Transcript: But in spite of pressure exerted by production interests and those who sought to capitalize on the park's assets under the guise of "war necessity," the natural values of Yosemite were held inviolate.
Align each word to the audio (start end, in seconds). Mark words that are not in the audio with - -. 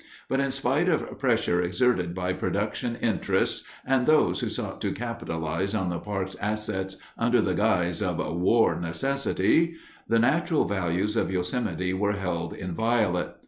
But 0.27 0.39
in 0.39 0.49
spite 0.49 0.89
of 0.89 1.15
pressure 1.19 1.61
exerted 1.61 2.15
by 2.15 2.33
production 2.33 2.95
interests 2.95 3.63
and 3.85 4.07
those 4.07 4.39
who 4.39 4.49
sought 4.49 4.81
to 4.81 4.93
capitalize 4.93 5.75
on 5.75 5.91
the 5.91 5.99
park's 5.99 6.33
assets 6.41 6.97
under 7.19 7.39
the 7.39 7.53
guise 7.53 8.01
of 8.01 8.17
"war 8.17 8.79
necessity," 8.79 9.75
the 10.07 10.17
natural 10.17 10.65
values 10.65 11.15
of 11.15 11.29
Yosemite 11.29 11.93
were 11.93 12.13
held 12.13 12.51
inviolate. 12.55 13.35